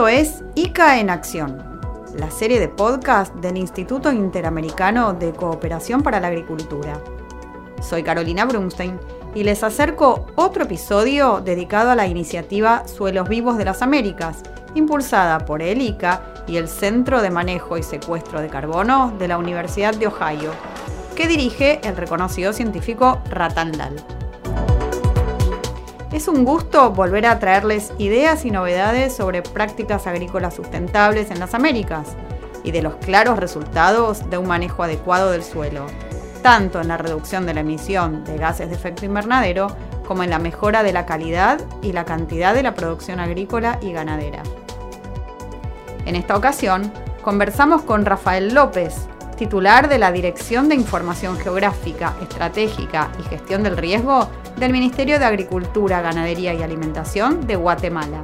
Esto 0.00 0.08
es 0.08 0.44
ICA 0.54 0.98
en 0.98 1.10
Acción, 1.10 1.62
la 2.16 2.30
serie 2.30 2.58
de 2.58 2.70
podcast 2.70 3.34
del 3.34 3.58
Instituto 3.58 4.10
Interamericano 4.10 5.12
de 5.12 5.32
Cooperación 5.32 6.02
para 6.02 6.20
la 6.20 6.28
Agricultura. 6.28 6.98
Soy 7.82 8.02
Carolina 8.02 8.46
Brunstein 8.46 8.98
y 9.34 9.44
les 9.44 9.62
acerco 9.62 10.24
otro 10.36 10.64
episodio 10.64 11.42
dedicado 11.44 11.90
a 11.90 11.96
la 11.96 12.06
iniciativa 12.06 12.88
Suelos 12.88 13.28
Vivos 13.28 13.58
de 13.58 13.66
las 13.66 13.82
Américas, 13.82 14.38
impulsada 14.74 15.44
por 15.44 15.60
el 15.60 15.82
ICA 15.82 16.22
y 16.46 16.56
el 16.56 16.68
Centro 16.68 17.20
de 17.20 17.28
Manejo 17.28 17.76
y 17.76 17.82
Secuestro 17.82 18.40
de 18.40 18.48
Carbono 18.48 19.12
de 19.18 19.28
la 19.28 19.36
Universidad 19.36 19.94
de 19.94 20.06
Ohio, 20.06 20.52
que 21.14 21.28
dirige 21.28 21.78
el 21.86 21.98
reconocido 21.98 22.54
científico 22.54 23.20
Ratan 23.28 23.76
Lal. 23.76 24.02
Es 26.12 26.26
un 26.26 26.44
gusto 26.44 26.90
volver 26.90 27.24
a 27.26 27.38
traerles 27.38 27.92
ideas 27.98 28.44
y 28.44 28.50
novedades 28.50 29.14
sobre 29.14 29.42
prácticas 29.42 30.08
agrícolas 30.08 30.54
sustentables 30.54 31.30
en 31.30 31.38
las 31.38 31.54
Américas 31.54 32.16
y 32.64 32.72
de 32.72 32.82
los 32.82 32.96
claros 32.96 33.38
resultados 33.38 34.28
de 34.28 34.36
un 34.36 34.48
manejo 34.48 34.82
adecuado 34.82 35.30
del 35.30 35.44
suelo, 35.44 35.86
tanto 36.42 36.80
en 36.80 36.88
la 36.88 36.96
reducción 36.96 37.46
de 37.46 37.54
la 37.54 37.60
emisión 37.60 38.24
de 38.24 38.38
gases 38.38 38.70
de 38.70 38.74
efecto 38.74 39.04
invernadero 39.04 39.68
como 40.04 40.24
en 40.24 40.30
la 40.30 40.40
mejora 40.40 40.82
de 40.82 40.92
la 40.92 41.06
calidad 41.06 41.60
y 41.80 41.92
la 41.92 42.04
cantidad 42.04 42.54
de 42.54 42.64
la 42.64 42.74
producción 42.74 43.20
agrícola 43.20 43.78
y 43.80 43.92
ganadera. 43.92 44.42
En 46.06 46.16
esta 46.16 46.36
ocasión, 46.36 46.92
conversamos 47.22 47.82
con 47.82 48.04
Rafael 48.04 48.52
López, 48.52 49.06
titular 49.40 49.88
de 49.88 49.98
la 49.98 50.12
Dirección 50.12 50.68
de 50.68 50.74
Información 50.74 51.38
Geográfica, 51.38 52.14
Estratégica 52.20 53.10
y 53.18 53.22
Gestión 53.22 53.62
del 53.62 53.78
Riesgo 53.78 54.28
del 54.58 54.70
Ministerio 54.70 55.18
de 55.18 55.24
Agricultura, 55.24 56.02
Ganadería 56.02 56.52
y 56.52 56.62
Alimentación 56.62 57.46
de 57.46 57.56
Guatemala. 57.56 58.22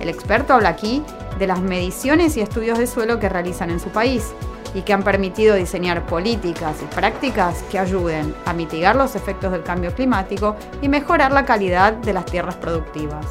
El 0.00 0.08
experto 0.08 0.54
habla 0.54 0.70
aquí 0.70 1.02
de 1.38 1.46
las 1.46 1.60
mediciones 1.60 2.34
y 2.38 2.40
estudios 2.40 2.78
de 2.78 2.86
suelo 2.86 3.20
que 3.20 3.28
realizan 3.28 3.68
en 3.68 3.78
su 3.78 3.90
país 3.90 4.32
y 4.74 4.80
que 4.80 4.94
han 4.94 5.02
permitido 5.02 5.54
diseñar 5.54 6.06
políticas 6.06 6.76
y 6.80 6.94
prácticas 6.94 7.62
que 7.70 7.78
ayuden 7.78 8.34
a 8.46 8.54
mitigar 8.54 8.96
los 8.96 9.14
efectos 9.16 9.52
del 9.52 9.62
cambio 9.62 9.94
climático 9.94 10.56
y 10.80 10.88
mejorar 10.88 11.32
la 11.32 11.44
calidad 11.44 11.92
de 11.92 12.14
las 12.14 12.24
tierras 12.24 12.56
productivas. 12.56 13.26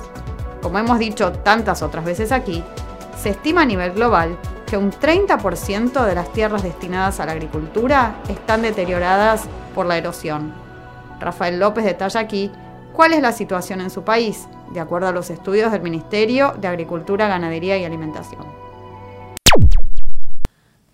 Como 0.61 0.77
hemos 0.77 0.99
dicho 0.99 1.31
tantas 1.31 1.81
otras 1.81 2.05
veces 2.05 2.31
aquí, 2.31 2.63
se 3.17 3.29
estima 3.29 3.63
a 3.63 3.65
nivel 3.65 3.93
global 3.93 4.37
que 4.71 4.77
un 4.77 4.89
30% 4.89 6.05
de 6.05 6.15
las 6.15 6.31
tierras 6.31 6.63
destinadas 6.63 7.19
a 7.19 7.25
la 7.25 7.33
agricultura 7.33 8.21
están 8.29 8.61
deterioradas 8.61 9.43
por 9.75 9.85
la 9.85 9.97
erosión. 9.97 10.53
Rafael 11.19 11.59
López 11.59 11.83
detalla 11.83 12.21
aquí 12.21 12.49
cuál 12.93 13.11
es 13.11 13.21
la 13.21 13.33
situación 13.33 13.81
en 13.81 13.89
su 13.89 14.03
país, 14.03 14.47
de 14.73 14.79
acuerdo 14.79 15.09
a 15.09 15.11
los 15.11 15.29
estudios 15.29 15.73
del 15.73 15.81
Ministerio 15.81 16.53
de 16.61 16.69
Agricultura, 16.69 17.27
Ganadería 17.27 17.77
y 17.77 17.83
Alimentación. 17.83 18.45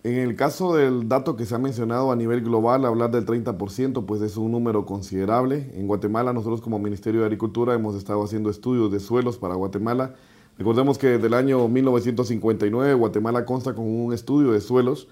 En 0.03 0.15
el 0.15 0.35
caso 0.35 0.75
del 0.75 1.07
dato 1.07 1.35
que 1.35 1.45
se 1.45 1.53
ha 1.53 1.59
mencionado 1.59 2.11
a 2.11 2.15
nivel 2.15 2.41
global, 2.41 2.83
hablar 2.83 3.11
del 3.11 3.27
30%, 3.27 4.07
pues 4.07 4.23
es 4.23 4.37
un 4.37 4.53
número 4.53 4.87
considerable. 4.87 5.69
En 5.75 5.85
Guatemala, 5.85 6.33
nosotros 6.33 6.61
como 6.61 6.79
Ministerio 6.79 7.19
de 7.19 7.27
Agricultura 7.27 7.75
hemos 7.75 7.95
estado 7.95 8.23
haciendo 8.23 8.49
estudios 8.49 8.91
de 8.91 8.99
suelos 8.99 9.37
para 9.37 9.53
Guatemala 9.53 10.15
Recordemos 10.57 10.97
que 10.97 11.07
desde 11.07 11.27
el 11.27 11.35
año 11.35 11.67
1959 11.67 12.95
Guatemala 12.95 13.45
consta 13.45 13.75
con 13.75 13.85
un 13.85 14.11
estudio 14.11 14.53
de 14.53 14.61
suelos. 14.61 15.07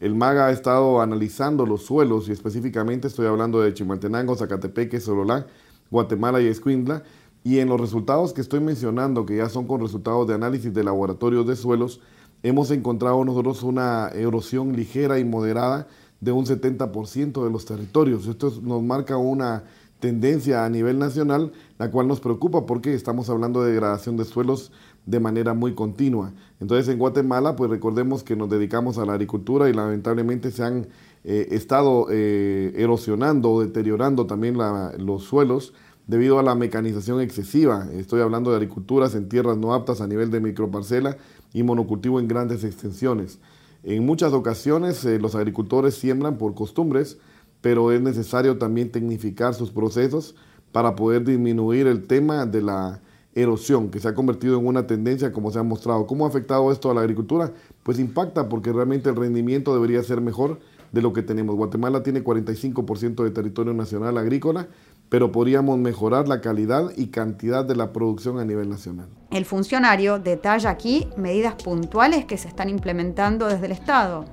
El 0.00 0.16
MAGA 0.16 0.46
ha 0.46 0.50
estado 0.50 1.00
analizando 1.00 1.66
los 1.66 1.82
suelos 1.84 2.28
y 2.28 2.32
específicamente 2.32 3.06
estoy 3.06 3.26
hablando 3.26 3.60
de 3.60 3.72
Chimaltenango, 3.72 4.34
Zacatepeque, 4.34 4.98
Sololá, 4.98 5.46
Guatemala 5.90 6.40
y 6.40 6.46
Escuintla. 6.46 7.04
Y 7.44 7.60
en 7.60 7.68
los 7.68 7.80
resultados 7.80 8.32
que 8.32 8.40
estoy 8.40 8.58
mencionando, 8.58 9.24
que 9.24 9.36
ya 9.36 9.48
son 9.48 9.68
con 9.68 9.80
resultados 9.80 10.26
de 10.26 10.34
análisis 10.34 10.74
de 10.74 10.82
laboratorios 10.82 11.46
de 11.46 11.54
suelos, 11.54 12.00
hemos 12.42 12.72
encontrado 12.72 13.24
nosotros 13.24 13.62
una 13.62 14.08
erosión 14.08 14.74
ligera 14.74 15.20
y 15.20 15.24
moderada 15.24 15.86
de 16.20 16.32
un 16.32 16.44
70% 16.44 17.44
de 17.44 17.50
los 17.50 17.64
territorios. 17.64 18.26
Esto 18.26 18.52
nos 18.62 18.82
marca 18.82 19.16
una 19.16 19.62
tendencia 20.00 20.64
a 20.64 20.68
nivel 20.68 20.98
nacional, 20.98 21.52
la 21.78 21.90
cual 21.90 22.08
nos 22.08 22.20
preocupa 22.20 22.66
porque 22.66 22.94
estamos 22.94 23.28
hablando 23.30 23.62
de 23.62 23.72
degradación 23.72 24.16
de 24.16 24.24
suelos 24.24 24.72
de 25.06 25.20
manera 25.20 25.54
muy 25.54 25.74
continua. 25.74 26.32
Entonces 26.60 26.88
en 26.88 26.98
Guatemala, 26.98 27.56
pues 27.56 27.70
recordemos 27.70 28.22
que 28.22 28.36
nos 28.36 28.50
dedicamos 28.50 28.98
a 28.98 29.06
la 29.06 29.14
agricultura 29.14 29.68
y 29.68 29.72
lamentablemente 29.72 30.50
se 30.50 30.62
han 30.62 30.88
eh, 31.24 31.48
estado 31.50 32.06
eh, 32.10 32.72
erosionando 32.76 33.50
o 33.50 33.60
deteriorando 33.62 34.26
también 34.26 34.56
los 34.98 35.24
suelos 35.24 35.72
debido 36.06 36.38
a 36.38 36.42
la 36.42 36.54
mecanización 36.54 37.20
excesiva. 37.20 37.86
Estoy 37.92 38.20
hablando 38.22 38.50
de 38.50 38.56
agriculturas 38.56 39.14
en 39.14 39.28
tierras 39.28 39.56
no 39.56 39.74
aptas 39.74 40.00
a 40.00 40.06
nivel 40.06 40.30
de 40.30 40.40
microparcela 40.40 41.16
y 41.52 41.62
monocultivo 41.62 42.18
en 42.18 42.28
grandes 42.28 42.64
extensiones. 42.64 43.38
En 43.84 44.04
muchas 44.04 44.32
ocasiones 44.32 45.04
eh, 45.04 45.18
los 45.18 45.34
agricultores 45.34 45.94
siembran 45.94 46.38
por 46.38 46.54
costumbres, 46.54 47.18
pero 47.60 47.92
es 47.92 48.00
necesario 48.00 48.58
también 48.58 48.90
tecnificar 48.90 49.54
sus 49.54 49.70
procesos 49.70 50.34
para 50.72 50.96
poder 50.96 51.24
disminuir 51.24 51.86
el 51.86 52.06
tema 52.06 52.46
de 52.46 52.62
la 52.62 53.00
erosión 53.40 53.90
que 53.90 54.00
se 54.00 54.08
ha 54.08 54.14
convertido 54.14 54.58
en 54.58 54.66
una 54.66 54.86
tendencia 54.86 55.32
como 55.32 55.50
se 55.50 55.58
ha 55.58 55.62
mostrado. 55.62 56.06
¿Cómo 56.06 56.24
ha 56.24 56.28
afectado 56.28 56.70
esto 56.72 56.90
a 56.90 56.94
la 56.94 57.00
agricultura? 57.00 57.52
Pues 57.82 57.98
impacta 57.98 58.48
porque 58.48 58.72
realmente 58.72 59.08
el 59.10 59.16
rendimiento 59.16 59.74
debería 59.74 60.02
ser 60.02 60.20
mejor 60.20 60.58
de 60.92 61.02
lo 61.02 61.12
que 61.12 61.22
tenemos. 61.22 61.56
Guatemala 61.56 62.02
tiene 62.02 62.24
45% 62.24 63.22
de 63.22 63.30
territorio 63.30 63.74
nacional 63.74 64.18
agrícola, 64.18 64.68
pero 65.08 65.32
podríamos 65.32 65.78
mejorar 65.78 66.28
la 66.28 66.40
calidad 66.40 66.90
y 66.96 67.08
cantidad 67.08 67.64
de 67.64 67.76
la 67.76 67.92
producción 67.92 68.38
a 68.38 68.44
nivel 68.44 68.68
nacional. 68.68 69.08
El 69.30 69.44
funcionario 69.44 70.18
detalla 70.18 70.70
aquí 70.70 71.08
medidas 71.16 71.54
puntuales 71.54 72.24
que 72.24 72.38
se 72.38 72.48
están 72.48 72.68
implementando 72.68 73.46
desde 73.46 73.66
el 73.66 73.72
Estado 73.72 74.24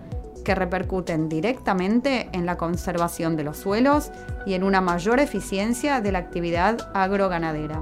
que 0.45 0.55
repercuten 0.55 1.27
directamente 1.27 2.29
en 2.31 2.45
la 2.45 2.55
conservación 2.55 3.35
de 3.35 3.43
los 3.43 3.57
suelos 3.57 4.11
y 4.45 4.53
en 4.53 4.63
una 4.63 4.79
mayor 4.79 5.19
eficiencia 5.19 5.99
de 5.99 6.13
la 6.13 6.19
actividad 6.19 6.91
agroganadera. 6.93 7.81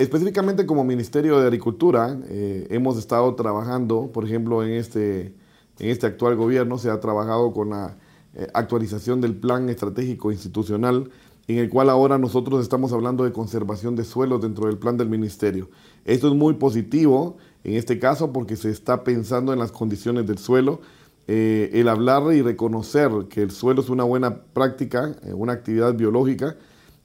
Específicamente 0.00 0.64
como 0.64 0.82
Ministerio 0.82 1.38
de 1.38 1.44
Agricultura 1.44 2.18
eh, 2.30 2.66
hemos 2.70 2.96
estado 2.96 3.34
trabajando, 3.34 4.10
por 4.10 4.24
ejemplo, 4.24 4.64
en 4.64 4.70
este, 4.70 5.34
en 5.78 5.90
este 5.90 6.06
actual 6.06 6.36
gobierno 6.36 6.78
se 6.78 6.88
ha 6.88 6.98
trabajado 7.00 7.52
con 7.52 7.68
la 7.68 7.98
eh, 8.32 8.46
actualización 8.54 9.20
del 9.20 9.36
plan 9.36 9.68
estratégico 9.68 10.32
institucional 10.32 11.10
en 11.48 11.58
el 11.58 11.68
cual 11.68 11.90
ahora 11.90 12.16
nosotros 12.16 12.62
estamos 12.62 12.94
hablando 12.94 13.24
de 13.24 13.32
conservación 13.32 13.94
de 13.94 14.04
suelos 14.04 14.40
dentro 14.40 14.68
del 14.68 14.78
plan 14.78 14.96
del 14.96 15.10
ministerio. 15.10 15.68
Esto 16.06 16.28
es 16.28 16.34
muy 16.34 16.54
positivo 16.54 17.36
en 17.62 17.74
este 17.74 17.98
caso 17.98 18.32
porque 18.32 18.56
se 18.56 18.70
está 18.70 19.04
pensando 19.04 19.52
en 19.52 19.58
las 19.58 19.70
condiciones 19.70 20.26
del 20.26 20.38
suelo. 20.38 20.80
Eh, 21.28 21.72
el 21.74 21.90
hablar 21.90 22.22
y 22.32 22.40
reconocer 22.40 23.10
que 23.28 23.42
el 23.42 23.50
suelo 23.50 23.82
es 23.82 23.90
una 23.90 24.04
buena 24.04 24.44
práctica, 24.54 25.14
una 25.34 25.52
actividad 25.52 25.92
biológica 25.94 26.56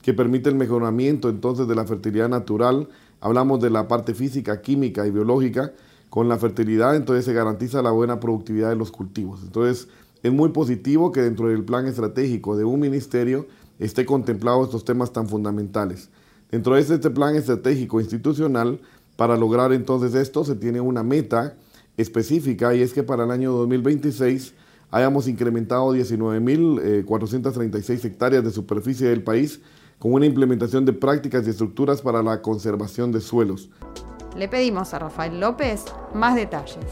que 0.06 0.14
permite 0.14 0.48
el 0.48 0.54
mejoramiento 0.54 1.28
entonces 1.28 1.66
de 1.66 1.74
la 1.74 1.84
fertilidad 1.84 2.28
natural. 2.28 2.88
Hablamos 3.20 3.60
de 3.60 3.70
la 3.70 3.88
parte 3.88 4.14
física, 4.14 4.62
química 4.62 5.04
y 5.04 5.10
biológica. 5.10 5.72
Con 6.10 6.28
la 6.28 6.38
fertilidad 6.38 6.94
entonces 6.94 7.24
se 7.24 7.32
garantiza 7.32 7.82
la 7.82 7.90
buena 7.90 8.20
productividad 8.20 8.68
de 8.68 8.76
los 8.76 8.92
cultivos. 8.92 9.40
Entonces 9.42 9.88
es 10.22 10.32
muy 10.32 10.50
positivo 10.50 11.10
que 11.10 11.22
dentro 11.22 11.48
del 11.48 11.64
plan 11.64 11.88
estratégico 11.88 12.56
de 12.56 12.62
un 12.62 12.78
ministerio 12.78 13.48
esté 13.80 14.06
contemplado 14.06 14.62
estos 14.62 14.84
temas 14.84 15.12
tan 15.12 15.28
fundamentales. 15.28 16.08
Dentro 16.52 16.76
de 16.76 16.82
este 16.82 17.10
plan 17.10 17.34
estratégico 17.34 18.00
institucional, 18.00 18.78
para 19.16 19.36
lograr 19.36 19.72
entonces 19.72 20.14
esto 20.14 20.44
se 20.44 20.54
tiene 20.54 20.80
una 20.80 21.02
meta 21.02 21.56
específica 21.96 22.76
y 22.76 22.80
es 22.80 22.92
que 22.92 23.02
para 23.02 23.24
el 23.24 23.32
año 23.32 23.50
2026 23.50 24.54
hayamos 24.92 25.26
incrementado 25.26 25.92
19.436 25.96 27.90
eh, 27.90 28.06
hectáreas 28.06 28.44
de 28.44 28.52
superficie 28.52 29.08
del 29.08 29.24
país 29.24 29.60
con 29.98 30.12
una 30.12 30.26
implementación 30.26 30.84
de 30.84 30.92
prácticas 30.92 31.46
y 31.46 31.50
estructuras 31.50 32.02
para 32.02 32.22
la 32.22 32.42
conservación 32.42 33.12
de 33.12 33.20
suelos. 33.20 33.70
Le 34.36 34.48
pedimos 34.48 34.92
a 34.92 34.98
Rafael 34.98 35.40
López 35.40 35.84
más 36.14 36.34
detalles. 36.34 36.84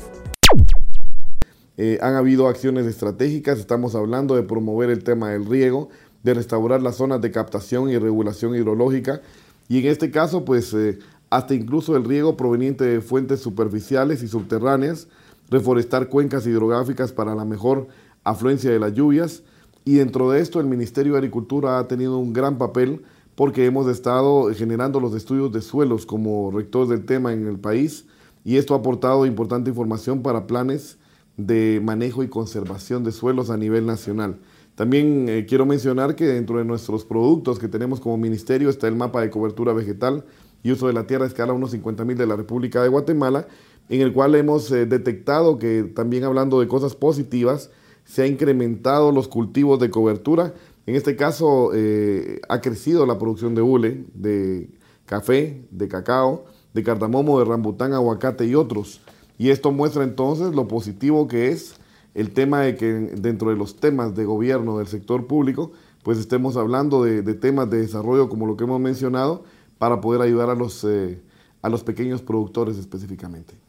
Eh, 1.77 1.99
han 2.01 2.15
habido 2.15 2.49
acciones 2.49 2.87
estratégicas, 2.87 3.59
estamos 3.59 3.95
hablando 3.95 4.37
de 4.37 4.45
promover 4.45 4.91
el 4.91 5.03
tema 5.03 5.31
del 5.31 5.45
riego, 5.45 5.89
de 6.23 6.35
restaurar 6.35 6.81
las 6.81 6.97
zonas 6.97 7.21
de 7.21 7.31
captación 7.31 7.91
y 7.91 7.99
regulación 7.99 8.55
hidrológica 8.55 9.21
y 9.69 9.81
en 9.81 9.87
este 9.87 10.11
caso 10.11 10.45
pues 10.45 10.73
eh, 10.73 10.99
hasta 11.31 11.55
incluso 11.55 11.97
el 11.97 12.05
riego 12.05 12.37
proveniente 12.37 12.85
de 12.85 13.01
fuentes 13.01 13.41
superficiales 13.41 14.23
y 14.23 14.29
subterráneas, 14.29 15.09
reforestar 15.51 16.09
cuencas 16.09 16.47
hidrográficas 16.47 17.13
para 17.13 17.35
la 17.35 17.45
mejor 17.45 17.89
afluencia 18.23 18.71
de 18.71 18.79
las 18.79 18.95
lluvias 18.95 19.43
y 19.85 19.95
dentro 19.95 20.31
de 20.31 20.41
esto 20.41 20.61
el 20.61 20.67
Ministerio 20.67 21.13
de 21.13 21.19
Agricultura 21.19 21.79
ha 21.79 21.89
tenido 21.89 22.19
un 22.19 22.33
gran 22.33 22.59
papel 22.59 23.03
porque 23.35 23.67
hemos 23.67 23.89
estado 23.89 24.53
generando 24.55 25.01
los 25.01 25.15
estudios 25.15 25.53
de 25.53 25.61
suelos 25.61 26.07
como 26.07 26.51
rectores 26.51 26.89
del 26.89 27.05
tema 27.05 27.33
en 27.33 27.47
el 27.47 27.59
país 27.59 28.07
y 28.45 28.57
esto 28.57 28.75
ha 28.75 28.79
aportado 28.79 29.27
importante 29.27 29.71
información 29.71 30.23
para 30.23 30.47
planes 30.47 30.99
de 31.37 31.81
manejo 31.83 32.23
y 32.23 32.29
conservación 32.29 33.03
de 33.05 33.13
suelos 33.13 33.51
a 33.51 33.57
nivel 33.57 33.87
nacional. 33.87 34.39
También 34.77 35.29
eh, 35.29 35.47
quiero 35.49 35.67
mencionar 35.67 36.17
que 36.17 36.27
dentro 36.27 36.59
de 36.59 36.65
nuestros 36.65 37.05
productos 37.05 37.59
que 37.59 37.69
tenemos 37.69 38.01
como 38.01 38.17
ministerio 38.17 38.71
está 38.71 38.89
el 38.89 38.97
mapa 38.97 39.21
de 39.21 39.31
cobertura 39.31 39.73
vegetal, 39.73 40.25
y 40.65 40.73
uso 40.73 40.89
de 40.89 40.95
la 40.95 41.07
tierra 41.07 41.25
a 41.25 41.29
escala 41.29 41.53
1.50.000 41.53 42.17
de 42.17 42.27
la 42.27 42.35
República 42.35 42.83
de 42.83 42.89
Guatemala, 42.89 43.47
en 43.91 44.01
el 44.01 44.13
cual 44.13 44.35
hemos 44.35 44.73
eh, 44.73 44.87
detectado 44.87 45.59
que 45.59 45.85
también 45.85 46.25
hablando 46.25 46.59
de 46.59 46.67
cosas 46.67 46.97
positivas, 46.97 47.71
se 48.05 48.23
ha 48.23 48.27
incrementado 48.27 49.13
los 49.13 49.29
cultivos 49.29 49.79
de 49.81 49.91
cobertura. 49.91 50.55
En 50.87 50.95
este 50.95 51.17
caso 51.17 51.71
eh, 51.75 52.41
ha 52.49 52.61
crecido 52.61 53.07
la 53.07 53.19
producción 53.19 53.55
de 53.55 53.63
hule, 53.63 54.05
de 54.15 54.71
café, 55.07 55.67
de 55.71 55.89
cacao, 55.89 56.45
de 56.75 56.83
cardamomo, 56.83 57.39
de 57.39 57.45
rambután, 57.47 57.93
aguacate 57.93 58.47
y 58.47 58.55
otros. 58.55 59.01
Y 59.39 59.51
esto 59.51 59.73
muestra 59.73 60.05
entonces 60.05 60.55
lo 60.55 60.69
positivo 60.69 61.27
que 61.27 61.49
es 61.49 61.77
el 62.15 62.31
tema 62.31 62.61
de 62.61 62.77
que 62.77 62.93
dentro 62.93 63.51
de 63.51 63.57
los 63.57 63.77
temas 63.77 64.15
de 64.15 64.25
gobierno 64.25 64.79
del 64.79 64.87
sector 64.87 65.27
público, 65.27 65.73
pues 66.03 66.19
estemos 66.19 66.57
hablando 66.57 67.03
de, 67.03 67.23
temas 67.35 67.71
de 67.71 67.79
desarrollo 67.79 68.29
como 68.29 68.47
lo 68.47 68.57
que 68.57 68.65
hemos 68.65 68.81
mencionado 68.81 69.45
para 69.79 70.01
poder 70.01 70.21
ayudar 70.21 70.51
a 70.51 70.55
los, 70.55 70.85
eh, 70.85 71.21
a 71.63 71.69
los 71.69 71.83
pequeños 71.83 72.23
productores 72.23 72.77
específicamente. 72.77 73.64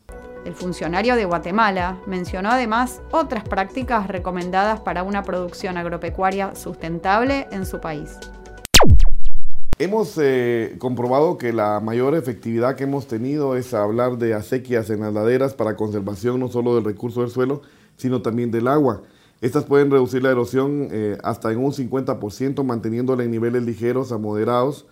El 0.45 0.53
funcionario 0.53 1.15
de 1.15 1.25
Guatemala 1.25 1.99
mencionó 2.05 2.51
además 2.51 3.01
otras 3.11 3.43
prácticas 3.43 4.07
recomendadas 4.07 4.79
para 4.79 5.01
una 5.01 5.23
producción 5.23 5.75
agropecuaria 5.75 6.53
sustentable 6.53 7.47
en 7.51 7.65
su 7.65 7.81
país. 7.81 8.11
Hemos 9.79 10.17
eh, 10.21 10.75
comprobado 10.77 11.39
que 11.39 11.51
la 11.51 11.79
mayor 11.79 12.13
efectividad 12.13 12.75
que 12.75 12.83
hemos 12.83 13.07
tenido 13.07 13.55
es 13.55 13.73
hablar 13.73 14.19
de 14.19 14.35
acequias 14.35 14.91
en 14.91 14.99
las 14.99 15.11
laderas 15.11 15.55
para 15.55 15.75
conservación 15.75 16.39
no 16.39 16.47
solo 16.47 16.75
del 16.75 16.85
recurso 16.85 17.21
del 17.21 17.31
suelo, 17.31 17.63
sino 17.97 18.21
también 18.21 18.51
del 18.51 18.67
agua. 18.67 19.01
Estas 19.41 19.63
pueden 19.63 19.89
reducir 19.89 20.21
la 20.21 20.29
erosión 20.29 20.89
eh, 20.91 21.17
hasta 21.23 21.51
en 21.51 21.57
un 21.57 21.73
50%, 21.73 22.63
manteniéndola 22.63 23.23
en 23.23 23.31
niveles 23.31 23.63
ligeros 23.63 24.11
a 24.11 24.19
moderados, 24.19 24.85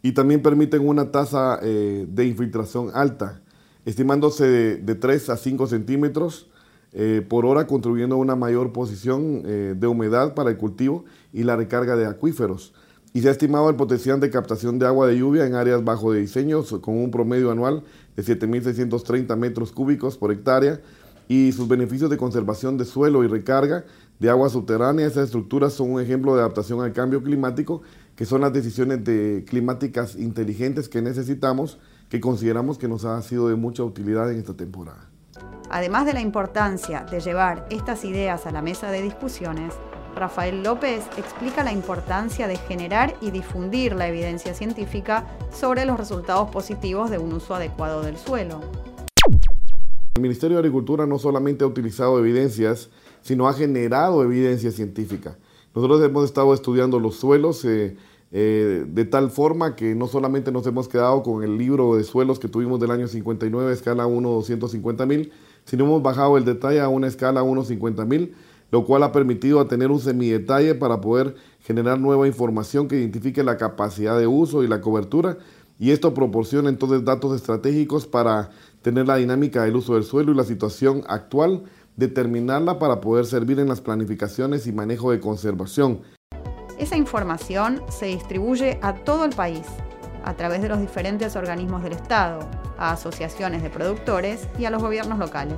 y 0.00 0.12
también 0.12 0.40
permiten 0.40 0.88
una 0.88 1.10
tasa 1.10 1.60
eh, 1.62 2.06
de 2.08 2.24
infiltración 2.24 2.90
alta, 2.94 3.42
estimándose 3.86 4.46
de, 4.46 4.94
3 4.94 5.30
a 5.30 5.36
5 5.38 5.66
centímetros 5.66 6.48
por 7.28 7.46
hora, 7.46 7.66
contribuyendo 7.66 8.16
a 8.16 8.18
una 8.18 8.36
mayor 8.36 8.72
posición 8.72 9.42
de 9.42 9.86
humedad 9.86 10.34
para 10.34 10.50
el 10.50 10.56
cultivo 10.56 11.04
y 11.32 11.42
la 11.42 11.56
recarga 11.56 11.96
de 11.96 12.06
acuíferos 12.06 12.72
y 13.16 13.22
se 13.22 13.28
ha 13.28 13.30
estimado 13.30 13.70
el 13.70 13.76
potencial 13.76 14.20
de 14.20 14.28
captación 14.28 14.78
de 14.78 14.84
agua 14.84 15.06
de 15.06 15.16
lluvia 15.16 15.46
en 15.46 15.54
áreas 15.54 15.82
bajo 15.82 16.12
de 16.12 16.20
diseño 16.20 16.62
con 16.82 16.98
un 16.98 17.10
promedio 17.10 17.50
anual 17.50 17.82
de 18.14 18.22
7.630 18.22 19.34
metros 19.38 19.72
cúbicos 19.72 20.18
por 20.18 20.32
hectárea 20.32 20.82
y 21.26 21.50
sus 21.52 21.66
beneficios 21.66 22.10
de 22.10 22.18
conservación 22.18 22.76
de 22.76 22.84
suelo 22.84 23.24
y 23.24 23.26
recarga 23.26 23.86
de 24.18 24.28
agua 24.28 24.50
subterránea. 24.50 25.06
Esas 25.06 25.24
estructuras 25.24 25.72
son 25.72 25.92
un 25.92 26.02
ejemplo 26.02 26.34
de 26.34 26.40
adaptación 26.40 26.82
al 26.82 26.92
cambio 26.92 27.22
climático, 27.22 27.80
que 28.16 28.26
son 28.26 28.42
las 28.42 28.52
decisiones 28.52 29.02
de 29.02 29.46
climáticas 29.48 30.14
inteligentes 30.16 30.86
que 30.90 31.00
necesitamos, 31.00 31.78
que 32.08 32.20
consideramos 32.20 32.78
que 32.78 32.88
nos 32.88 33.04
ha 33.04 33.20
sido 33.22 33.48
de 33.48 33.56
mucha 33.56 33.82
utilidad 33.82 34.30
en 34.30 34.38
esta 34.38 34.54
temporada. 34.54 35.10
Además 35.70 36.06
de 36.06 36.12
la 36.12 36.20
importancia 36.20 37.04
de 37.10 37.20
llevar 37.20 37.66
estas 37.70 38.04
ideas 38.04 38.46
a 38.46 38.52
la 38.52 38.62
mesa 38.62 38.90
de 38.90 39.02
discusiones, 39.02 39.74
Rafael 40.14 40.62
López 40.62 41.04
explica 41.18 41.62
la 41.62 41.72
importancia 41.72 42.48
de 42.48 42.56
generar 42.56 43.14
y 43.20 43.30
difundir 43.30 43.94
la 43.94 44.08
evidencia 44.08 44.54
científica 44.54 45.26
sobre 45.52 45.84
los 45.84 45.98
resultados 45.98 46.48
positivos 46.50 47.10
de 47.10 47.18
un 47.18 47.34
uso 47.34 47.54
adecuado 47.54 48.02
del 48.02 48.16
suelo. 48.16 48.60
El 50.14 50.22
Ministerio 50.22 50.56
de 50.56 50.60
Agricultura 50.60 51.04
no 51.04 51.18
solamente 51.18 51.64
ha 51.64 51.66
utilizado 51.66 52.18
evidencias, 52.18 52.88
sino 53.20 53.46
ha 53.48 53.52
generado 53.52 54.22
evidencia 54.22 54.70
científica. 54.70 55.36
Nosotros 55.74 56.02
hemos 56.02 56.24
estado 56.24 56.54
estudiando 56.54 56.98
los 56.98 57.16
suelos 57.16 57.62
eh, 57.66 57.98
eh, 58.32 58.84
de 58.88 59.04
tal 59.04 59.30
forma 59.30 59.76
que 59.76 59.94
no 59.94 60.08
solamente 60.08 60.52
nos 60.52 60.66
hemos 60.66 60.88
quedado 60.88 61.22
con 61.22 61.42
el 61.42 61.56
libro 61.56 61.96
de 61.96 62.04
suelos 62.04 62.38
que 62.38 62.48
tuvimos 62.48 62.80
del 62.80 62.90
año 62.90 63.08
59, 63.08 63.72
escala 63.72 64.06
1 64.06 64.28
250 64.28 65.06
mil, 65.06 65.32
sino 65.64 65.84
hemos 65.84 66.02
bajado 66.02 66.36
el 66.36 66.44
detalle 66.44 66.80
a 66.80 66.88
una 66.88 67.06
escala 67.06 67.42
1 67.42 67.64
50 67.64 68.04
mil 68.04 68.34
lo 68.70 68.84
cual 68.84 69.04
ha 69.04 69.12
permitido 69.12 69.64
tener 69.66 69.90
un 69.90 70.00
semidetalle 70.00 70.74
para 70.74 71.00
poder 71.00 71.36
generar 71.60 72.00
nueva 72.00 72.26
información 72.26 72.88
que 72.88 72.98
identifique 72.98 73.44
la 73.44 73.56
capacidad 73.56 74.18
de 74.18 74.26
uso 74.26 74.64
y 74.64 74.68
la 74.68 74.80
cobertura 74.80 75.38
y 75.78 75.90
esto 75.90 76.14
proporciona 76.14 76.68
entonces 76.68 77.04
datos 77.04 77.36
estratégicos 77.36 78.06
para 78.06 78.50
tener 78.82 79.06
la 79.06 79.16
dinámica 79.16 79.64
del 79.64 79.76
uso 79.76 79.94
del 79.94 80.04
suelo 80.04 80.32
y 80.32 80.36
la 80.36 80.44
situación 80.44 81.02
actual, 81.06 81.64
determinarla 81.96 82.78
para 82.78 83.00
poder 83.00 83.26
servir 83.26 83.60
en 83.60 83.68
las 83.68 83.80
planificaciones 83.80 84.66
y 84.66 84.72
manejo 84.72 85.10
de 85.10 85.20
conservación. 85.20 86.00
Esa 86.78 86.98
información 86.98 87.80
se 87.88 88.04
distribuye 88.04 88.78
a 88.82 88.94
todo 88.94 89.24
el 89.24 89.34
país 89.34 89.62
a 90.24 90.34
través 90.34 90.60
de 90.60 90.68
los 90.68 90.78
diferentes 90.78 91.34
organismos 91.34 91.82
del 91.82 91.92
Estado, 91.92 92.40
a 92.76 92.92
asociaciones 92.92 93.62
de 93.62 93.70
productores 93.70 94.46
y 94.58 94.66
a 94.66 94.70
los 94.70 94.82
gobiernos 94.82 95.18
locales. 95.18 95.56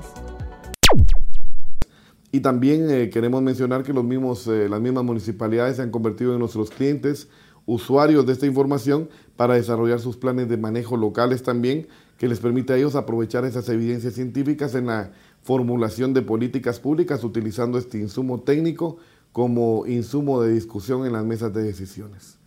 Y 2.31 2.39
también 2.39 2.89
eh, 2.89 3.11
queremos 3.11 3.43
mencionar 3.43 3.83
que 3.83 3.93
los 3.93 4.05
mismos, 4.05 4.47
eh, 4.47 4.69
las 4.69 4.81
mismas 4.81 5.03
municipalidades 5.03 5.77
se 5.77 5.83
han 5.83 5.91
convertido 5.91 6.35
en 6.35 6.39
nuestros 6.39 6.71
clientes, 6.71 7.29
usuarios 7.67 8.25
de 8.25 8.35
esta 8.35 8.47
información, 8.47 9.09
para 9.35 9.55
desarrollar 9.55 9.99
sus 9.99 10.17
planes 10.17 10.49
de 10.49 10.57
manejo 10.57 10.97
locales 10.97 11.43
también, 11.43 11.89
que 12.17 12.29
les 12.29 12.39
permite 12.39 12.75
a 12.75 12.77
ellos 12.77 12.95
aprovechar 12.95 13.45
esas 13.45 13.69
evidencias 13.71 14.15
científicas 14.15 14.77
en 14.77 14.87
la 14.87 15.11
formulación 15.43 16.15
de 16.15 16.23
políticas 16.23 16.79
públicas, 16.79 17.25
utilizando 17.25 17.77
este 17.77 17.99
insumo 17.99 18.41
técnico 18.41 18.99
como 19.33 19.87
insumo 19.87 20.41
de 20.43 20.53
discusión 20.53 21.07
en 21.07 21.13
las 21.13 21.25
mesas 21.25 21.53
de 21.53 21.63
decisiones. 21.63 22.39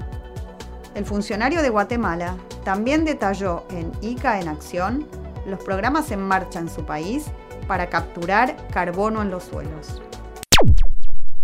El 0.95 1.05
funcionario 1.05 1.61
de 1.61 1.69
Guatemala 1.69 2.35
también 2.63 3.05
detalló 3.05 3.63
en 3.69 3.91
ICA 4.01 4.41
en 4.41 4.47
Acción 4.47 5.07
los 5.47 5.63
programas 5.63 6.11
en 6.11 6.21
marcha 6.21 6.59
en 6.59 6.69
su 6.69 6.85
país 6.85 7.25
para 7.67 7.89
capturar 7.89 8.57
carbono 8.71 9.21
en 9.21 9.31
los 9.31 9.43
suelos. 9.43 10.01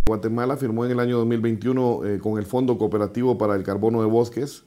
Guatemala 0.05 0.57
firmó 0.57 0.85
en 0.85 0.91
el 0.91 0.99
año 0.99 1.17
2021 1.17 2.05
eh, 2.05 2.19
con 2.19 2.37
el 2.37 2.45
Fondo 2.45 2.77
Cooperativo 2.77 3.37
para 3.37 3.55
el 3.55 3.63
Carbono 3.63 4.01
de 4.01 4.07
Bosques 4.07 4.63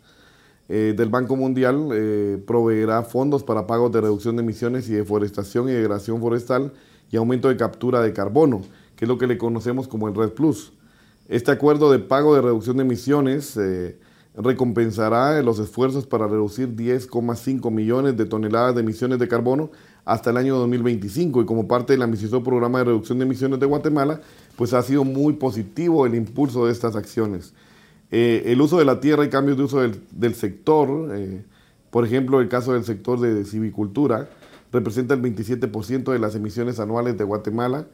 eh, 0.72 0.94
del 0.96 1.08
Banco 1.08 1.34
Mundial, 1.34 1.88
eh, 1.92 2.40
proveerá 2.46 3.02
fondos 3.02 3.42
para 3.42 3.66
pagos 3.66 3.90
de 3.90 4.02
reducción 4.02 4.36
de 4.36 4.42
emisiones 4.42 4.88
y 4.88 4.92
deforestación 4.92 5.68
y 5.68 5.72
degradación 5.72 6.20
forestal 6.20 6.72
y 7.10 7.16
aumento 7.16 7.48
de 7.48 7.56
captura 7.56 8.00
de 8.00 8.12
carbono, 8.12 8.60
que 9.00 9.06
es 9.06 9.08
lo 9.08 9.16
que 9.16 9.26
le 9.26 9.38
conocemos 9.38 9.88
como 9.88 10.08
el 10.08 10.14
Red 10.14 10.32
Plus. 10.32 10.74
Este 11.26 11.50
acuerdo 11.50 11.90
de 11.90 12.00
pago 12.00 12.34
de 12.34 12.42
reducción 12.42 12.76
de 12.76 12.82
emisiones 12.82 13.58
recompensará 14.36 15.40
los 15.40 15.58
esfuerzos 15.58 16.06
para 16.06 16.28
reducir 16.28 16.76
10,5 16.76 17.70
millones 17.70 18.18
de 18.18 18.26
toneladas 18.26 18.74
de 18.74 18.82
emisiones 18.82 19.18
de 19.18 19.26
carbono 19.26 19.70
hasta 20.04 20.28
el 20.28 20.36
año 20.36 20.54
2025 20.58 21.40
y 21.40 21.46
como 21.46 21.66
parte 21.66 21.94
del 21.94 22.02
ambicioso 22.02 22.42
programa 22.42 22.80
de 22.80 22.84
reducción 22.84 23.16
de 23.16 23.24
emisiones 23.24 23.58
de 23.58 23.64
Guatemala, 23.64 24.20
pues 24.56 24.74
ha 24.74 24.82
sido 24.82 25.02
muy 25.04 25.32
positivo 25.32 26.04
el 26.04 26.14
impulso 26.14 26.66
de 26.66 26.72
estas 26.72 26.94
acciones. 26.94 27.54
Eh, 28.10 28.42
el 28.52 28.60
uso 28.60 28.78
de 28.78 28.84
la 28.84 29.00
tierra 29.00 29.24
y 29.24 29.30
cambios 29.30 29.56
de 29.56 29.64
uso 29.64 29.80
del, 29.80 30.34
sector, 30.34 31.08
eh, 31.14 31.42
por 31.90 32.04
ejemplo, 32.04 32.38
el 32.42 32.50
caso 32.50 32.74
del 32.74 32.84
sector 32.84 33.18
de 33.18 33.46
civicultura, 33.46 34.28
representa 34.70 35.14
el 35.14 35.22
27% 35.22 36.12
de 36.12 36.18
las 36.18 36.34
emisiones 36.34 36.78
anuales 36.80 37.16
de 37.16 37.24
Guatemala 37.24 37.86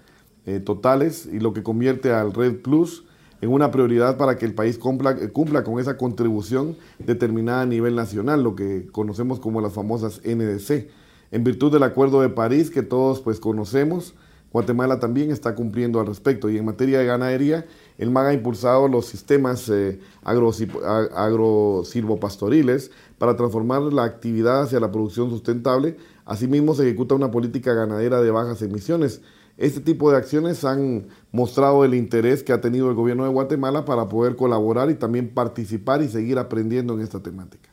eh, 0.46 0.60
totales 0.60 1.28
y 1.30 1.40
lo 1.40 1.52
que 1.52 1.62
convierte 1.62 2.12
al 2.12 2.32
Red 2.32 2.62
Plus 2.62 3.04
en 3.40 3.50
una 3.50 3.70
prioridad 3.70 4.16
para 4.16 4.38
que 4.38 4.46
el 4.46 4.54
país 4.54 4.78
cumpla, 4.78 5.16
cumpla 5.30 5.62
con 5.62 5.78
esa 5.78 5.96
contribución 5.96 6.76
determinada 6.98 7.62
a 7.62 7.66
nivel 7.66 7.94
nacional, 7.94 8.42
lo 8.42 8.54
que 8.54 8.86
conocemos 8.90 9.40
como 9.40 9.60
las 9.60 9.74
famosas 9.74 10.20
NDC. 10.24 10.88
En 11.32 11.44
virtud 11.44 11.72
del 11.72 11.82
Acuerdo 11.82 12.22
de 12.22 12.28
París 12.28 12.70
que 12.70 12.82
todos 12.82 13.20
pues 13.20 13.40
conocemos, 13.40 14.14
Guatemala 14.52 15.00
también 15.00 15.30
está 15.30 15.54
cumpliendo 15.54 16.00
al 16.00 16.06
respecto. 16.06 16.48
Y 16.48 16.56
en 16.56 16.64
materia 16.64 16.98
de 16.98 17.04
ganadería, 17.04 17.66
el 17.98 18.10
MAG 18.10 18.28
ha 18.28 18.32
impulsado 18.32 18.88
los 18.88 19.04
sistemas 19.06 19.68
eh, 19.68 20.00
agrosilvopastoriles 20.22 22.90
para 23.18 23.36
transformar 23.36 23.82
la 23.82 24.04
actividad 24.04 24.62
hacia 24.62 24.80
la 24.80 24.90
producción 24.90 25.28
sustentable. 25.28 25.98
Asimismo, 26.24 26.74
se 26.74 26.84
ejecuta 26.84 27.14
una 27.14 27.30
política 27.30 27.74
ganadera 27.74 28.22
de 28.22 28.30
bajas 28.30 28.62
emisiones. 28.62 29.20
Este 29.58 29.80
tipo 29.80 30.10
de 30.10 30.18
acciones 30.18 30.66
han 30.66 31.08
mostrado 31.32 31.82
el 31.86 31.94
interés 31.94 32.42
que 32.42 32.52
ha 32.52 32.60
tenido 32.60 32.90
el 32.90 32.94
gobierno 32.94 33.24
de 33.24 33.30
Guatemala 33.30 33.86
para 33.86 34.06
poder 34.06 34.36
colaborar 34.36 34.90
y 34.90 34.96
también 34.96 35.32
participar 35.32 36.02
y 36.02 36.08
seguir 36.08 36.38
aprendiendo 36.38 36.92
en 36.92 37.00
esta 37.00 37.22
temática. 37.22 37.70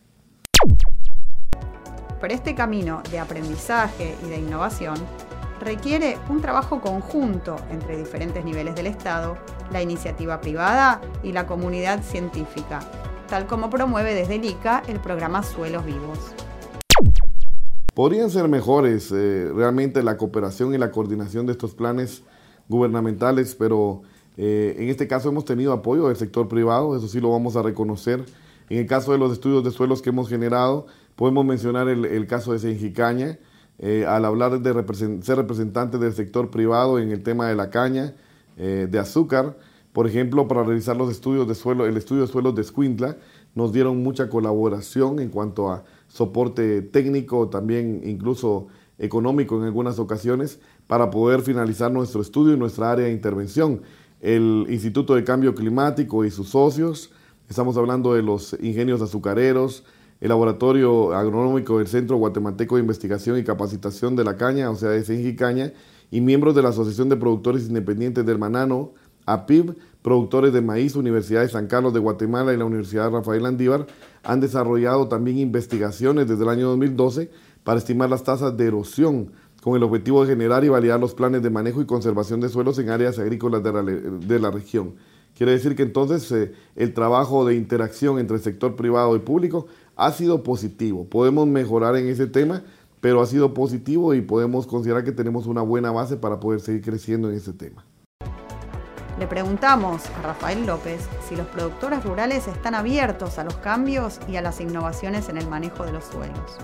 Pero 2.21 2.33
este 2.33 2.55
camino 2.55 3.01
de 3.11 3.19
aprendizaje 3.19 4.15
y 4.25 4.29
de 4.29 4.37
innovación 4.37 4.95
requiere 5.59 6.17
un 6.29 6.39
trabajo 6.39 6.79
conjunto 6.79 7.57
entre 7.69 7.97
diferentes 7.97 8.45
niveles 8.45 8.75
del 8.75 8.87
Estado, 8.87 9.37
la 9.69 9.81
iniciativa 9.81 10.39
privada 10.39 11.01
y 11.21 11.33
la 11.33 11.47
comunidad 11.47 12.01
científica, 12.01 12.79
tal 13.27 13.45
como 13.45 13.69
promueve 13.69 14.13
desde 14.13 14.35
el 14.35 14.45
ICA 14.45 14.83
el 14.87 15.01
programa 15.01 15.43
Suelos 15.43 15.85
Vivos. 15.85 16.33
Podrían 17.93 18.29
ser 18.29 18.47
mejores 18.47 19.11
eh, 19.11 19.51
realmente 19.53 20.01
la 20.03 20.17
cooperación 20.17 20.73
y 20.73 20.77
la 20.77 20.91
coordinación 20.91 21.45
de 21.45 21.51
estos 21.51 21.75
planes 21.75 22.23
gubernamentales, 22.67 23.55
pero 23.55 24.01
eh, 24.37 24.75
en 24.79 24.89
este 24.89 25.07
caso 25.07 25.29
hemos 25.29 25.45
tenido 25.45 25.73
apoyo 25.73 26.07
del 26.07 26.17
sector 26.17 26.47
privado, 26.47 26.95
eso 26.97 27.07
sí 27.07 27.19
lo 27.19 27.31
vamos 27.31 27.55
a 27.55 27.61
reconocer. 27.61 28.25
En 28.69 28.79
el 28.79 28.87
caso 28.87 29.11
de 29.11 29.17
los 29.17 29.31
estudios 29.31 29.63
de 29.63 29.71
suelos 29.71 30.01
que 30.01 30.09
hemos 30.09 30.29
generado, 30.29 30.87
Podemos 31.15 31.45
mencionar 31.45 31.87
el, 31.89 32.27
caso 32.27 32.53
de 32.53 32.59
Senjicaña, 32.59 33.37
eh, 33.77 34.05
al 34.07 34.25
hablar 34.25 34.59
de 34.59 34.73
ser 35.21 35.37
representante 35.37 35.97
del 35.99 36.13
sector 36.13 36.49
privado 36.49 36.97
en 36.97 37.11
el 37.11 37.21
tema 37.21 37.47
de 37.47 37.55
la 37.55 37.69
caña, 37.69 38.15
eh, 38.57 38.87
de 38.89 38.99
azúcar, 38.99 39.57
por 39.93 40.07
ejemplo, 40.07 40.47
para 40.47 40.63
realizar 40.63 40.95
los 40.97 41.11
estudios 41.11 41.47
de 41.47 41.53
suelo, 41.53 41.85
el 41.85 41.97
estudio 41.97 42.23
de 42.23 42.27
suelos 42.27 42.55
de 42.55 42.63
Escuintla, 42.63 43.17
nos 43.53 43.71
dieron 43.71 44.01
mucha 44.01 44.27
colaboración 44.27 45.19
en 45.19 45.29
cuanto 45.29 45.71
a 45.71 45.83
soporte 46.13 46.83
técnico, 46.83 47.49
también 47.49 48.01
incluso 48.05 48.67
económico 48.99 49.57
en 49.57 49.63
algunas 49.63 49.97
ocasiones, 49.97 50.59
para 50.85 51.09
poder 51.09 51.41
finalizar 51.41 51.91
nuestro 51.91 52.21
estudio 52.21 52.53
y 52.53 52.57
nuestra 52.57 52.91
área 52.91 53.05
de 53.05 53.11
intervención. 53.11 53.81
El 54.21 54.67
Instituto 54.69 55.15
de 55.15 55.23
Cambio 55.23 55.55
Climático 55.55 56.23
y 56.23 56.29
sus 56.29 56.49
socios, 56.49 57.09
estamos 57.49 57.77
hablando 57.77 58.13
de 58.13 58.21
los 58.21 58.55
ingenios 58.61 59.01
azucareros, 59.01 59.85
el 60.21 60.29
Laboratorio 60.29 61.15
Agronómico 61.15 61.79
del 61.79 61.87
Centro 61.87 62.17
Guatemalteco 62.17 62.75
de 62.75 62.81
Investigación 62.81 63.39
y 63.39 63.43
Capacitación 63.43 64.15
de 64.15 64.23
la 64.23 64.37
Caña, 64.37 64.69
o 64.69 64.75
sea, 64.75 64.89
de 64.89 65.35
Caña, 65.35 65.73
y 66.11 66.21
miembros 66.21 66.53
de 66.53 66.61
la 66.61 66.69
Asociación 66.69 67.09
de 67.09 67.17
Productores 67.17 67.67
Independientes 67.67 68.23
del 68.23 68.37
Manano, 68.37 68.91
APIB, 69.25 69.75
productores 70.03 70.53
de 70.53 70.61
maíz, 70.61 70.95
Universidad 70.95 71.41
de 71.41 71.49
San 71.49 71.65
Carlos 71.65 71.93
de 71.93 71.99
Guatemala 71.99 72.53
y 72.53 72.57
la 72.57 72.65
Universidad 72.65 73.09
Rafael 73.09 73.45
Andívar, 73.45 73.87
han 74.21 74.41
desarrollado 74.41 75.07
también 75.07 75.39
investigaciones 75.39 76.27
desde 76.27 76.43
el 76.43 76.49
año 76.49 76.67
2012 76.67 77.31
para 77.63 77.79
estimar 77.79 78.09
las 78.09 78.23
tasas 78.23 78.55
de 78.55 78.67
erosión 78.67 79.31
con 79.63 79.77
el 79.77 79.83
objetivo 79.83 80.21
de 80.21 80.31
generar 80.31 80.65
y 80.65 80.69
validar 80.69 80.99
los 80.99 81.13
planes 81.13 81.41
de 81.41 81.49
manejo 81.49 81.81
y 81.81 81.85
conservación 81.85 82.41
de 82.41 82.49
suelos 82.49 82.77
en 82.79 82.89
áreas 82.89 83.17
agrícolas 83.17 83.63
de 83.63 84.39
la, 84.39 84.51
región. 84.51 84.95
Quiere 85.37 85.53
decir 85.53 85.75
que 85.75 85.83
entonces 85.83 86.29
eh, 86.33 86.51
el 86.75 86.93
trabajo 86.93 87.45
de 87.45 87.55
interacción 87.55 88.19
entre 88.19 88.35
el 88.35 88.43
sector 88.43 88.75
privado 88.75 89.15
y 89.15 89.19
público 89.19 89.67
ha 89.95 90.11
sido 90.11 90.43
positivo. 90.43 91.05
Podemos 91.05 91.47
mejorar 91.47 91.95
en 91.95 92.07
ese 92.07 92.27
tema, 92.27 92.63
pero 92.99 93.21
ha 93.21 93.25
sido 93.25 93.53
positivo 93.53 94.13
y 94.13 94.21
podemos 94.21 94.67
considerar 94.67 95.05
que 95.05 95.13
tenemos 95.13 95.47
una 95.47 95.61
buena 95.61 95.91
base 95.91 96.17
para 96.17 96.41
poder 96.41 96.59
seguir 96.59 96.81
creciendo 96.81 97.29
en 97.29 97.35
ese 97.37 97.53
tema. 97.53 97.85
Le 99.23 99.27
preguntamos 99.27 100.05
a 100.17 100.21
Rafael 100.21 100.65
López 100.65 100.99
si 101.29 101.37
los 101.37 101.47
productores 101.47 102.03
rurales 102.03 102.45
están 102.49 102.75
abiertos 102.75 103.39
a 103.39 103.45
los 103.45 103.55
cambios 103.55 104.19
y 104.27 104.35
a 104.35 104.41
las 104.41 104.59
innovaciones 104.59 105.29
en 105.29 105.37
el 105.37 105.47
manejo 105.47 105.85
de 105.85 105.93
los 105.93 106.03
suelos. 106.03 106.57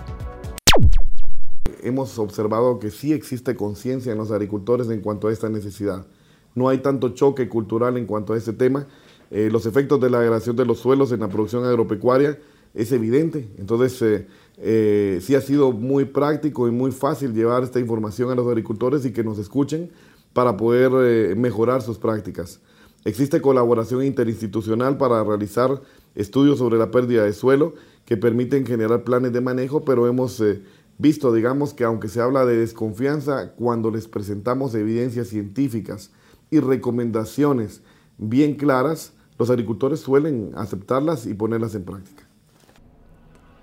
Hemos 1.82 2.18
observado 2.18 2.78
que 2.78 2.90
sí 2.90 3.14
existe 3.14 3.56
conciencia 3.56 4.12
en 4.12 4.18
los 4.18 4.30
agricultores 4.30 4.90
en 4.90 5.00
cuanto 5.00 5.28
a 5.28 5.32
esta 5.32 5.48
necesidad. 5.48 6.06
No 6.54 6.68
hay 6.68 6.82
tanto 6.82 7.08
choque 7.14 7.48
cultural 7.48 7.96
en 7.96 8.04
cuanto 8.04 8.34
a 8.34 8.36
este 8.36 8.52
tema. 8.52 8.86
Eh, 9.30 9.48
los 9.50 9.64
efectos 9.64 9.98
de 9.98 10.10
la 10.10 10.20
degradación 10.20 10.54
de 10.54 10.66
los 10.66 10.80
suelos 10.80 11.12
en 11.12 11.20
la 11.20 11.28
producción 11.28 11.64
agropecuaria 11.64 12.38
es 12.74 12.92
evidente. 12.92 13.48
Entonces, 13.56 14.02
eh, 14.02 14.26
eh, 14.58 15.18
sí 15.22 15.34
ha 15.34 15.40
sido 15.40 15.72
muy 15.72 16.04
práctico 16.04 16.68
y 16.68 16.70
muy 16.72 16.92
fácil 16.92 17.32
llevar 17.32 17.62
esta 17.62 17.80
información 17.80 18.30
a 18.30 18.34
los 18.34 18.46
agricultores 18.46 19.06
y 19.06 19.12
que 19.14 19.24
nos 19.24 19.38
escuchen 19.38 19.90
para 20.32 20.56
poder 20.56 20.92
eh, 20.94 21.34
mejorar 21.36 21.82
sus 21.82 21.98
prácticas. 21.98 22.60
Existe 23.04 23.40
colaboración 23.40 24.04
interinstitucional 24.04 24.98
para 24.98 25.24
realizar 25.24 25.80
estudios 26.14 26.58
sobre 26.58 26.78
la 26.78 26.90
pérdida 26.90 27.24
de 27.24 27.32
suelo 27.32 27.74
que 28.04 28.16
permiten 28.16 28.66
generar 28.66 29.04
planes 29.04 29.32
de 29.32 29.40
manejo, 29.40 29.84
pero 29.84 30.06
hemos 30.06 30.40
eh, 30.40 30.62
visto, 30.98 31.32
digamos, 31.32 31.72
que 31.72 31.84
aunque 31.84 32.08
se 32.08 32.20
habla 32.20 32.44
de 32.44 32.56
desconfianza, 32.58 33.52
cuando 33.52 33.90
les 33.90 34.06
presentamos 34.06 34.74
evidencias 34.74 35.28
científicas 35.28 36.10
y 36.50 36.60
recomendaciones 36.60 37.82
bien 38.18 38.54
claras, 38.54 39.14
los 39.38 39.48
agricultores 39.48 40.00
suelen 40.00 40.52
aceptarlas 40.54 41.26
y 41.26 41.32
ponerlas 41.32 41.74
en 41.74 41.84
práctica. 41.84 42.29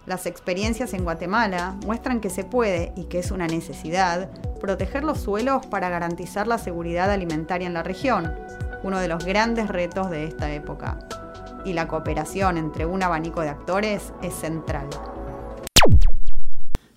Las 0.07 0.25
experiencias 0.25 0.93
en 0.93 1.03
Guatemala 1.03 1.75
muestran 1.85 2.21
que 2.21 2.29
se 2.29 2.45
puede, 2.45 2.93
y 2.95 3.03
que 3.07 3.19
es 3.19 3.29
una 3.29 3.45
necesidad, 3.45 4.31
proteger 4.61 5.03
los 5.03 5.19
suelos 5.19 5.65
para 5.65 5.89
garantizar 5.89 6.47
la 6.47 6.57
seguridad 6.57 7.11
alimentaria 7.11 7.67
en 7.67 7.73
la 7.73 7.83
región, 7.83 8.31
uno 8.83 8.99
de 8.99 9.09
los 9.09 9.25
grandes 9.25 9.67
retos 9.67 10.09
de 10.09 10.23
esta 10.23 10.53
época. 10.53 10.97
Y 11.65 11.73
la 11.73 11.89
cooperación 11.89 12.57
entre 12.57 12.85
un 12.85 13.03
abanico 13.03 13.41
de 13.41 13.49
actores 13.49 14.13
es 14.23 14.33
central. 14.33 14.87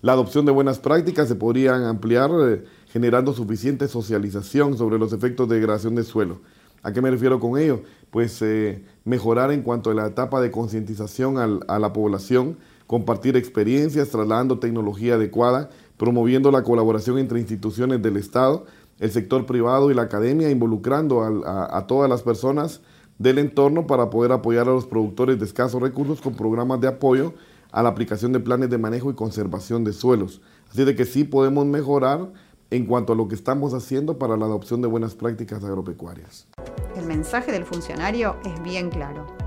La 0.02 0.12
adopción 0.12 0.46
de 0.46 0.52
buenas 0.52 0.78
prácticas 0.78 1.26
se 1.26 1.34
podrían 1.34 1.82
ampliar 1.82 2.30
eh, 2.44 2.64
generando 2.92 3.32
suficiente 3.32 3.88
socialización 3.88 4.78
sobre 4.78 5.00
los 5.00 5.12
efectos 5.12 5.48
de 5.48 5.56
degradación 5.56 5.96
de 5.96 6.04
suelo. 6.04 6.42
¿A 6.84 6.92
qué 6.92 7.02
me 7.02 7.10
refiero 7.10 7.40
con 7.40 7.58
ello? 7.58 7.82
Pues 8.12 8.40
eh, 8.40 8.84
mejorar 9.04 9.50
en 9.50 9.62
cuanto 9.62 9.90
a 9.90 9.94
la 9.94 10.06
etapa 10.06 10.40
de 10.40 10.52
concientización 10.52 11.60
a 11.66 11.78
la 11.80 11.92
población 11.92 12.56
compartir 12.90 13.36
experiencias, 13.36 14.08
trasladando 14.08 14.58
tecnología 14.58 15.14
adecuada, 15.14 15.70
promoviendo 15.96 16.50
la 16.50 16.64
colaboración 16.64 17.18
entre 17.18 17.38
instituciones 17.38 18.02
del 18.02 18.16
Estado, 18.16 18.66
el 18.98 19.12
sector 19.12 19.46
privado 19.46 19.92
y 19.92 19.94
la 19.94 20.02
academia, 20.02 20.50
involucrando 20.50 21.22
a, 21.22 21.86
todas 21.86 22.10
las 22.10 22.22
personas 22.22 22.80
del 23.16 23.38
entorno 23.38 23.86
para 23.86 24.10
poder 24.10 24.32
apoyar 24.32 24.68
a 24.68 24.72
los 24.72 24.86
productores 24.86 25.38
de 25.38 25.44
escasos 25.44 25.80
recursos 25.80 26.20
con 26.20 26.34
programas 26.34 26.80
de 26.80 26.88
apoyo 26.88 27.34
a 27.70 27.80
la 27.84 27.90
aplicación 27.90 28.32
de 28.32 28.40
planes 28.40 28.70
de 28.70 28.78
manejo 28.78 29.08
y 29.08 29.14
conservación 29.14 29.84
de 29.84 29.92
suelos. 29.92 30.40
Así 30.68 30.82
de 30.82 30.96
que 30.96 31.04
sí 31.04 31.22
podemos 31.22 31.66
mejorar 31.66 32.32
en 32.70 32.86
cuanto 32.86 33.12
a 33.12 33.16
lo 33.16 33.28
que 33.28 33.36
estamos 33.36 33.72
haciendo 33.72 34.18
para 34.18 34.36
la 34.36 34.46
adopción 34.46 34.82
de 34.82 34.88
buenas 34.88 35.14
prácticas 35.14 35.62
agropecuarias. 35.62 36.48
El 36.96 37.06
mensaje 37.06 37.52
del 37.52 37.64
funcionario 37.64 38.34
es 38.44 38.60
bien 38.64 38.90
claro. 38.90 39.39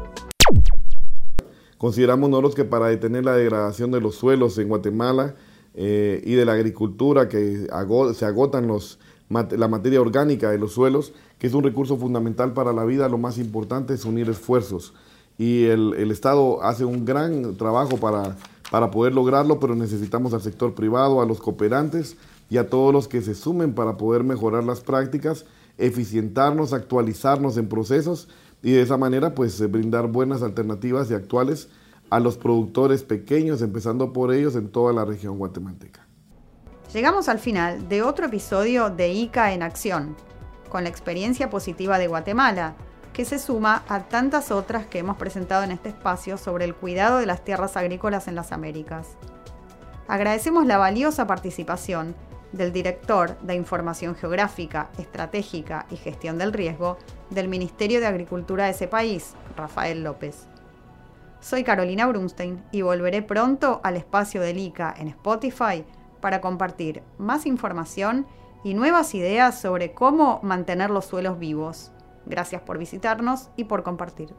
Consideramos 1.83 2.29
nosotros 2.29 2.55
que 2.55 2.63
para 2.63 2.87
detener 2.87 3.25
la 3.25 3.35
degradación 3.35 3.91
de 3.91 3.99
los 3.99 4.15
suelos 4.15 4.57
en 4.57 4.69
Guatemala 4.69 5.35
eh, 5.75 6.21
y 6.25 6.35
de 6.35 6.45
la 6.45 6.53
agricultura, 6.53 7.27
que 7.27 7.67
se 8.13 8.25
agotan 8.25 8.67
los, 8.67 8.99
la 9.27 9.67
materia 9.67 9.99
orgánica 9.99 10.49
de 10.49 10.57
los 10.57 10.71
suelos, 10.71 11.11
que 11.37 11.47
es 11.47 11.53
un 11.53 11.61
recurso 11.61 11.97
fundamental 11.97 12.53
para 12.53 12.71
la 12.71 12.85
vida, 12.85 13.09
lo 13.09 13.17
más 13.17 13.37
importante 13.37 13.95
es 13.95 14.05
unir 14.05 14.29
esfuerzos. 14.29 14.93
Y 15.37 15.65
el, 15.65 15.93
el 15.95 16.11
Estado 16.11 16.63
hace 16.63 16.85
un 16.85 17.03
gran 17.03 17.57
trabajo 17.57 17.97
para, 17.97 18.37
para 18.71 18.89
poder 18.89 19.13
lograrlo, 19.13 19.59
pero 19.59 19.75
necesitamos 19.75 20.33
al 20.33 20.41
sector 20.41 20.75
privado, 20.75 21.21
a 21.21 21.25
los 21.25 21.41
cooperantes 21.41 22.15
y 22.49 22.59
a 22.59 22.69
todos 22.69 22.93
los 22.93 23.09
que 23.09 23.21
se 23.21 23.35
sumen 23.35 23.73
para 23.73 23.97
poder 23.97 24.23
mejorar 24.23 24.63
las 24.63 24.79
prácticas, 24.79 25.43
eficientarnos, 25.77 26.71
actualizarnos 26.71 27.57
en 27.57 27.67
procesos 27.67 28.29
y 28.63 28.71
de 28.71 28.81
esa 28.81 28.97
manera 28.97 29.35
pues 29.35 29.59
eh, 29.61 29.67
brindar 29.67 30.07
buenas 30.07 30.41
alternativas 30.41 31.11
y 31.11 31.13
actuales 31.13 31.69
a 32.09 32.19
los 32.19 32.37
productores 32.37 33.03
pequeños, 33.03 33.61
empezando 33.61 34.13
por 34.13 34.33
ellos 34.33 34.55
en 34.55 34.69
toda 34.69 34.93
la 34.93 35.05
región 35.05 35.37
guatemalteca. 35.37 36.07
Llegamos 36.93 37.27
al 37.27 37.39
final 37.39 37.89
de 37.89 38.03
otro 38.03 38.27
episodio 38.27 38.89
de 38.89 39.11
ICA 39.11 39.53
en 39.53 39.63
acción, 39.63 40.15
con 40.69 40.83
la 40.83 40.89
experiencia 40.89 41.49
positiva 41.49 41.99
de 41.99 42.07
Guatemala, 42.07 42.75
que 43.11 43.25
se 43.25 43.37
suma 43.37 43.83
a 43.89 44.07
tantas 44.07 44.49
otras 44.49 44.85
que 44.87 44.99
hemos 44.99 45.17
presentado 45.17 45.63
en 45.63 45.71
este 45.71 45.89
espacio 45.89 46.37
sobre 46.37 46.65
el 46.65 46.73
cuidado 46.73 47.17
de 47.17 47.25
las 47.25 47.43
tierras 47.43 47.77
agrícolas 47.77 48.27
en 48.27 48.35
las 48.35 48.51
Américas. 48.51 49.09
Agradecemos 50.07 50.65
la 50.65 50.77
valiosa 50.77 51.27
participación 51.27 52.15
del 52.53 52.71
director 52.71 53.37
de 53.39 53.55
Información 53.55 54.15
Geográfica, 54.15 54.89
Estratégica 54.97 55.85
y 55.91 55.97
Gestión 55.97 56.37
del 56.37 56.53
Riesgo 56.53 56.97
del 57.29 57.49
Ministerio 57.49 57.99
de 57.99 58.07
Agricultura 58.07 58.65
de 58.65 58.71
ese 58.71 58.87
país, 58.87 59.33
Rafael 59.57 60.03
López. 60.03 60.47
Soy 61.41 61.65
Carolina 61.65 62.07
Brunstein 62.07 62.63
y 62.71 62.83
volveré 62.83 63.21
pronto 63.21 63.81
al 63.83 63.97
espacio 63.97 64.39
del 64.39 64.59
ICA 64.59 64.93
en 64.97 65.09
Spotify 65.09 65.83
para 66.21 66.39
compartir 66.39 67.03
más 67.17 67.45
información 67.45 68.25
y 68.63 68.75
nuevas 68.75 69.13
ideas 69.13 69.59
sobre 69.59 69.93
cómo 69.93 70.39
mantener 70.41 70.89
los 70.89 71.05
suelos 71.05 71.37
vivos. 71.37 71.91
Gracias 72.25 72.61
por 72.61 72.77
visitarnos 72.77 73.49
y 73.57 73.65
por 73.65 73.83
compartir. 73.83 74.33